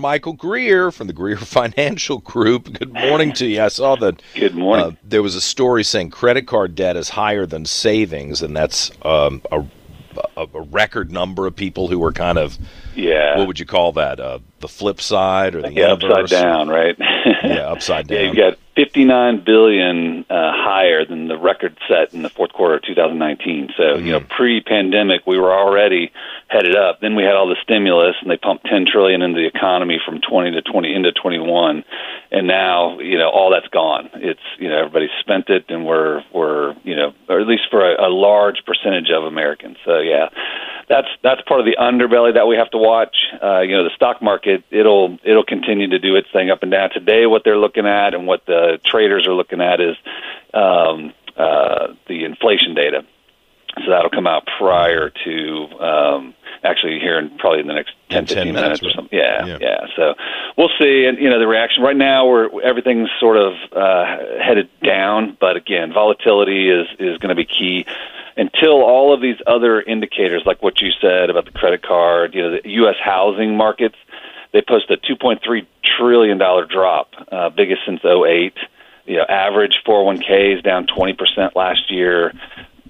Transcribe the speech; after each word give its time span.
Michael 0.00 0.34
Greer 0.34 0.92
from 0.92 1.08
the 1.08 1.12
Greer 1.12 1.36
Financial 1.38 2.18
Group. 2.18 2.72
Good 2.72 2.92
morning 2.94 3.32
to 3.32 3.46
you. 3.48 3.60
I 3.60 3.66
saw 3.66 3.96
that. 3.96 4.22
Good 4.36 4.54
morning. 4.54 4.86
Uh, 4.86 4.92
there 5.02 5.24
was 5.24 5.34
a 5.34 5.40
story 5.40 5.82
saying 5.82 6.10
credit 6.10 6.46
card 6.46 6.76
debt 6.76 6.96
is 6.96 7.08
higher 7.08 7.46
than 7.46 7.64
savings, 7.64 8.40
and 8.40 8.56
that's 8.56 8.92
um, 9.02 9.42
a, 9.50 9.64
a, 10.36 10.46
a, 10.54 10.60
record 10.60 11.10
number 11.10 11.48
of 11.48 11.56
people 11.56 11.88
who 11.88 12.00
are 12.04 12.12
kind 12.12 12.38
of. 12.38 12.56
Yeah. 12.94 13.38
What 13.38 13.48
would 13.48 13.58
you 13.58 13.66
call 13.66 13.90
that? 13.94 14.20
Uh, 14.20 14.38
the 14.60 14.68
flip 14.68 15.00
side 15.00 15.56
or 15.56 15.62
the 15.62 15.72
yeah, 15.72 15.86
upside 15.86 16.28
down, 16.28 16.68
right? 16.68 16.96
yeah, 17.42 17.68
upside 17.68 18.06
down. 18.06 18.18
Yeah, 18.18 18.24
you've 18.26 18.36
got 18.36 18.58
59 18.76 19.42
billion 19.44 20.24
uh, 20.30 20.52
higher 20.54 21.04
than 21.04 21.26
the 21.26 21.36
record 21.36 21.76
set 21.88 22.14
in 22.14 22.22
the 22.22 22.30
fourth 22.30 22.52
quarter 22.52 22.76
of 22.76 22.82
2019. 22.82 23.70
So, 23.76 23.82
mm-hmm. 23.82 24.06
you 24.06 24.12
know, 24.12 24.20
pre-pandemic, 24.20 25.26
we 25.26 25.38
were 25.40 25.52
already 25.52 26.12
headed 26.48 26.74
up. 26.74 27.00
Then 27.00 27.14
we 27.14 27.22
had 27.22 27.34
all 27.34 27.46
the 27.46 27.56
stimulus, 27.62 28.16
and 28.20 28.30
they 28.30 28.36
pumped 28.36 28.66
10 28.66 28.86
trillion 28.90 29.22
into 29.22 29.40
the 29.40 29.46
economy 29.46 29.98
from 30.04 30.20
20 30.20 30.52
to 30.52 30.62
20 30.62 30.94
into 30.94 31.12
21, 31.12 31.84
and 32.30 32.46
now, 32.46 32.98
you 32.98 33.18
know, 33.18 33.28
all 33.28 33.50
that's 33.50 33.68
gone. 33.68 34.08
It's 34.14 34.40
you 34.58 34.68
know, 34.68 34.78
everybody's 34.78 35.10
spent 35.20 35.48
it, 35.48 35.66
and 35.68 35.84
we're 35.84 36.22
we're 36.32 36.74
you 36.84 36.96
know, 36.96 37.12
or 37.28 37.40
at 37.40 37.46
least 37.46 37.64
for 37.70 37.84
a, 37.84 38.08
a 38.08 38.10
large 38.10 38.64
percentage 38.64 39.10
of 39.10 39.24
Americans. 39.24 39.76
So, 39.84 39.98
yeah, 39.98 40.28
that's 40.88 41.08
that's 41.22 41.42
part 41.42 41.60
of 41.60 41.66
the 41.66 41.76
underbelly 41.78 42.34
that 42.34 42.46
we 42.46 42.56
have 42.56 42.70
to 42.70 42.78
watch. 42.78 43.16
Uh, 43.42 43.60
you 43.60 43.76
know, 43.76 43.84
the 43.84 43.94
stock 43.94 44.22
market 44.22 44.64
it'll 44.70 45.18
it'll 45.24 45.44
continue 45.44 45.88
to 45.88 45.98
do 45.98 46.16
its 46.16 46.28
thing 46.32 46.50
up 46.50 46.62
and 46.62 46.72
down. 46.72 46.90
Today, 46.90 47.26
what 47.26 47.42
they're 47.44 47.58
looking 47.58 47.86
at 47.86 48.14
and 48.14 48.26
what 48.26 48.46
the 48.46 48.78
traders 48.84 49.26
are 49.26 49.34
looking 49.34 49.60
at 49.60 49.80
is 49.80 49.96
um, 50.54 51.12
uh, 51.36 51.88
the 52.08 52.24
inflation 52.24 52.74
data. 52.74 53.02
So 53.84 53.90
that'll 53.90 54.10
come 54.10 54.26
out 54.26 54.48
prior 54.58 55.10
to 55.24 55.66
um, 55.78 56.34
actually 56.64 56.98
here 56.98 57.18
in 57.18 57.30
probably 57.38 57.60
in 57.60 57.66
the 57.66 57.74
next 57.74 57.94
10, 58.10 58.26
10 58.26 58.36
15 58.36 58.54
minutes, 58.54 58.62
minutes 58.62 58.82
or 58.82 58.90
something. 58.90 59.18
Yeah, 59.18 59.46
yeah, 59.46 59.58
yeah, 59.60 59.86
So 59.96 60.14
we'll 60.56 60.70
see. 60.80 61.04
And, 61.04 61.18
you 61.18 61.30
know, 61.30 61.38
the 61.38 61.46
reaction 61.46 61.82
right 61.82 61.96
now, 61.96 62.26
we're, 62.26 62.62
everything's 62.62 63.08
sort 63.20 63.36
of 63.36 63.52
uh, 63.72 64.04
headed 64.42 64.68
down. 64.82 65.36
But 65.40 65.56
again, 65.56 65.92
volatility 65.92 66.70
is, 66.70 66.86
is 66.98 67.18
going 67.18 67.30
to 67.30 67.34
be 67.34 67.44
key 67.44 67.86
until 68.38 68.84
all 68.84 69.12
of 69.12 69.20
these 69.20 69.36
other 69.46 69.80
indicators, 69.80 70.42
like 70.46 70.62
what 70.62 70.80
you 70.80 70.90
said 71.00 71.28
about 71.28 71.44
the 71.44 71.50
credit 71.50 71.82
card, 71.82 72.34
you 72.34 72.42
know, 72.42 72.52
the 72.62 72.70
U.S. 72.70 72.94
housing 73.02 73.56
markets, 73.56 73.96
they 74.52 74.62
posted 74.62 75.00
a 75.02 75.12
$2.3 75.12 75.66
trillion 75.82 76.38
drop, 76.38 77.10
uh, 77.32 77.50
biggest 77.50 77.82
since 77.84 78.00
08. 78.04 78.54
You 79.06 79.16
know, 79.16 79.24
average 79.28 79.78
401k 79.86 80.56
is 80.56 80.62
down 80.62 80.86
20% 80.86 81.54
last 81.56 81.90
year. 81.90 82.32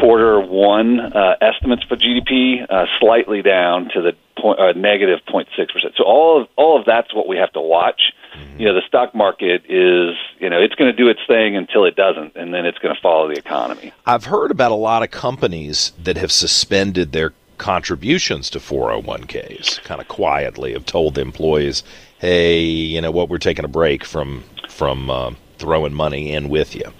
Quarter 0.00 0.40
one 0.40 0.98
uh, 0.98 1.36
estimates 1.42 1.82
for 1.84 1.96
GDP 1.96 2.66
uh, 2.68 2.86
slightly 2.98 3.42
down 3.42 3.90
to 3.94 4.00
the 4.00 4.12
point, 4.40 4.58
uh, 4.58 4.72
negative 4.72 5.20
0.6 5.28 5.46
percent. 5.70 5.94
So 5.96 6.04
all 6.04 6.40
of 6.40 6.48
all 6.56 6.78
of 6.78 6.86
that's 6.86 7.14
what 7.14 7.28
we 7.28 7.36
have 7.36 7.52
to 7.52 7.60
watch. 7.60 8.00
Mm-hmm. 8.34 8.60
You 8.60 8.66
know, 8.68 8.74
the 8.74 8.86
stock 8.86 9.14
market 9.14 9.62
is 9.68 10.16
you 10.38 10.48
know 10.48 10.60
it's 10.60 10.74
going 10.74 10.90
to 10.90 10.96
do 10.96 11.08
its 11.08 11.20
thing 11.26 11.54
until 11.54 11.84
it 11.84 11.96
doesn't, 11.96 12.34
and 12.34 12.54
then 12.54 12.64
it's 12.64 12.78
going 12.78 12.94
to 12.94 13.00
follow 13.00 13.28
the 13.28 13.38
economy. 13.38 13.92
I've 14.06 14.24
heard 14.24 14.50
about 14.50 14.72
a 14.72 14.76
lot 14.76 15.02
of 15.02 15.10
companies 15.10 15.92
that 16.02 16.16
have 16.16 16.32
suspended 16.32 17.12
their 17.12 17.34
contributions 17.58 18.48
to 18.48 18.58
401ks 18.58 19.82
kind 19.84 20.00
of 20.00 20.08
quietly 20.08 20.72
have 20.72 20.86
told 20.86 21.14
the 21.14 21.20
employees 21.20 21.82
hey 22.18 22.58
you 22.58 23.02
know 23.02 23.10
what 23.10 23.28
we're 23.28 23.36
taking 23.36 23.66
a 23.66 23.68
break 23.68 24.02
from 24.02 24.42
from 24.70 25.10
uh, 25.10 25.30
throwing 25.58 25.92
money 25.92 26.32
in 26.32 26.48
with 26.48 26.74
you 26.74 26.90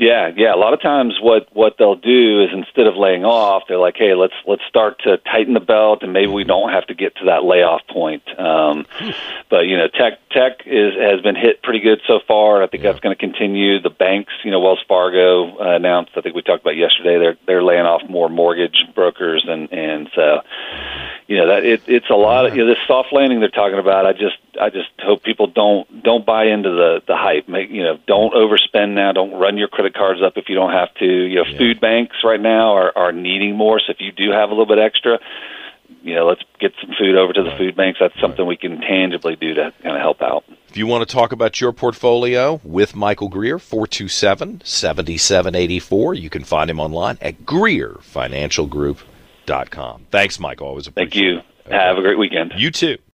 yeah, 0.00 0.30
yeah. 0.34 0.54
A 0.54 0.56
lot 0.56 0.72
of 0.72 0.80
times, 0.80 1.18
what 1.20 1.46
what 1.52 1.76
they'll 1.78 1.94
do 1.94 2.42
is 2.42 2.48
instead 2.54 2.86
of 2.86 2.96
laying 2.96 3.26
off, 3.26 3.64
they're 3.68 3.78
like, 3.78 3.98
"Hey, 3.98 4.14
let's 4.14 4.32
let's 4.46 4.62
start 4.66 4.98
to 5.00 5.18
tighten 5.18 5.52
the 5.52 5.60
belt, 5.60 6.02
and 6.02 6.14
maybe 6.14 6.32
we 6.32 6.42
don't 6.42 6.72
have 6.72 6.86
to 6.86 6.94
get 6.94 7.16
to 7.16 7.26
that 7.26 7.44
layoff 7.44 7.82
point." 7.86 8.22
Um, 8.40 8.86
but 9.50 9.66
you 9.66 9.76
know, 9.76 9.88
tech 9.88 10.14
tech 10.30 10.62
is 10.64 10.94
has 10.94 11.20
been 11.20 11.36
hit 11.36 11.62
pretty 11.62 11.80
good 11.80 12.00
so 12.06 12.18
far. 12.26 12.56
And 12.56 12.64
I 12.64 12.66
think 12.66 12.82
yeah. 12.82 12.92
that's 12.92 13.02
going 13.02 13.14
to 13.14 13.20
continue. 13.20 13.78
The 13.78 13.90
banks, 13.90 14.32
you 14.42 14.50
know, 14.50 14.60
Wells 14.60 14.82
Fargo 14.88 15.58
uh, 15.60 15.76
announced. 15.76 16.12
I 16.16 16.22
think 16.22 16.34
we 16.34 16.40
talked 16.40 16.62
about 16.62 16.78
yesterday. 16.78 17.18
They're 17.18 17.36
they're 17.46 17.62
laying 17.62 17.84
off 17.84 18.00
more 18.08 18.30
mortgage 18.30 18.86
brokers, 18.94 19.44
and 19.46 19.70
and 19.70 20.08
so 20.14 20.40
you 21.26 21.36
know 21.36 21.48
that 21.48 21.66
it, 21.66 21.82
it's 21.86 22.08
a 22.08 22.14
lot 22.14 22.46
of 22.46 22.56
you 22.56 22.64
know 22.64 22.70
this 22.70 22.82
soft 22.86 23.12
landing 23.12 23.40
they're 23.40 23.50
talking 23.50 23.78
about. 23.78 24.06
I 24.06 24.14
just 24.14 24.38
I 24.60 24.70
just 24.70 24.88
hope 24.98 25.22
people 25.22 25.46
don't 25.46 26.02
don't 26.02 26.24
buy 26.24 26.44
into 26.46 26.70
the 26.70 27.00
the 27.06 27.16
hype. 27.16 27.48
Make 27.48 27.70
you 27.70 27.82
know 27.82 27.98
don't 28.06 28.34
overspend 28.34 28.94
now. 28.94 29.12
Don't 29.12 29.32
run 29.32 29.56
your 29.56 29.68
credit 29.68 29.94
cards 29.94 30.20
up 30.22 30.34
if 30.36 30.48
you 30.48 30.54
don't 30.54 30.72
have 30.72 30.92
to. 30.94 31.06
You 31.06 31.36
know, 31.36 31.44
yeah. 31.46 31.58
food 31.58 31.80
banks 31.80 32.16
right 32.24 32.40
now 32.40 32.74
are 32.74 32.92
are 32.96 33.12
needing 33.12 33.56
more. 33.56 33.80
So 33.80 33.90
if 33.90 34.00
you 34.00 34.12
do 34.12 34.30
have 34.32 34.50
a 34.50 34.52
little 34.52 34.66
bit 34.66 34.78
extra, 34.78 35.18
you 36.02 36.14
know, 36.14 36.26
let's 36.26 36.42
get 36.60 36.72
some 36.80 36.94
food 36.98 37.16
over 37.16 37.32
to 37.32 37.42
the 37.42 37.50
right. 37.50 37.58
food 37.58 37.76
banks. 37.76 37.98
That's 38.00 38.18
something 38.20 38.46
right. 38.46 38.48
we 38.48 38.56
can 38.56 38.80
tangibly 38.80 39.36
do 39.36 39.54
to 39.54 39.72
kind 39.82 39.96
of 39.96 40.02
help 40.02 40.22
out. 40.22 40.44
If 40.68 40.76
you 40.76 40.86
want 40.86 41.08
to 41.08 41.12
talk 41.12 41.32
about 41.32 41.60
your 41.60 41.72
portfolio 41.72 42.60
with 42.62 42.94
Michael 42.94 43.28
Greer, 43.28 43.58
427 43.58 44.62
7784, 44.64 46.14
you 46.14 46.30
can 46.30 46.44
find 46.44 46.70
him 46.70 46.78
online 46.78 47.18
at 47.20 47.44
Greer 47.44 47.98
Financial 48.02 48.66
Group 48.66 49.00
com. 49.70 50.06
Thanks, 50.10 50.38
Michael. 50.38 50.68
Always 50.68 50.86
appreciate 50.86 51.06
it. 51.06 51.34
Thank 51.34 51.46
you. 51.66 51.72
It. 51.72 51.72
Have 51.72 51.98
a 51.98 52.02
great 52.02 52.18
weekend. 52.18 52.52
You 52.56 52.70
too. 52.70 52.98